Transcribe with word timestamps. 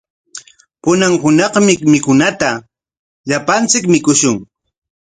Pullan 0.83 1.13
hunaqmi 1.23 1.73
mikunata 1.91 2.49
llapanchik 3.27 3.83
mikushun. 3.91 4.37